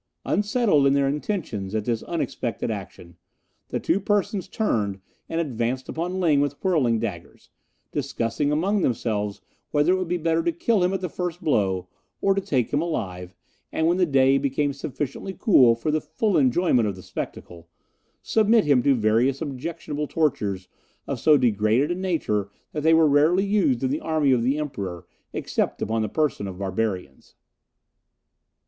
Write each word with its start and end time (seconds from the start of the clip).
Unsettled 0.25 0.87
in 0.87 0.93
their 0.93 1.07
intentions 1.07 1.75
at 1.75 1.85
this 1.85 2.01
unexpected 2.01 2.71
action, 2.71 3.17
the 3.67 3.79
two 3.79 3.99
persons 3.99 4.47
turned 4.47 4.99
and 5.29 5.39
advanced 5.39 5.87
upon 5.87 6.19
Ling 6.19 6.41
with 6.41 6.53
whirling 6.63 6.97
daggers, 6.97 7.51
discussing 7.91 8.51
among 8.51 8.81
themselves 8.81 9.41
whether 9.69 9.93
it 9.93 9.97
would 9.97 10.07
be 10.07 10.17
better 10.17 10.41
to 10.41 10.51
kill 10.51 10.81
him 10.83 10.91
at 10.91 11.01
the 11.01 11.07
first 11.07 11.43
blow 11.43 11.87
or 12.19 12.33
to 12.33 12.41
take 12.41 12.73
him 12.73 12.81
alive, 12.81 13.35
and, 13.71 13.85
when 13.85 13.97
the 13.97 14.07
day 14.07 14.33
had 14.33 14.41
become 14.41 14.73
sufficiently 14.73 15.35
cool 15.37 15.75
for 15.75 15.91
the 15.91 16.01
full 16.01 16.35
enjoyment 16.35 16.87
of 16.87 16.95
the 16.95 17.03
spectacle, 17.03 17.69
submit 18.23 18.65
him 18.65 18.81
to 18.81 18.95
various 18.95 19.39
objectionable 19.39 20.07
tortures 20.07 20.67
of 21.05 21.19
so 21.19 21.37
degraded 21.37 21.91
a 21.91 21.93
nature 21.95 22.49
that 22.71 22.81
they 22.81 22.95
were 22.95 23.07
rarely 23.07 23.45
used 23.45 23.83
in 23.83 23.91
the 23.91 24.01
army 24.01 24.31
of 24.31 24.41
the 24.41 24.57
Emperor 24.57 25.05
except 25.31 25.79
upon 25.79 26.01
the 26.01 26.09
persons 26.09 26.49
of 26.49 26.57
barbarians. 26.57 27.35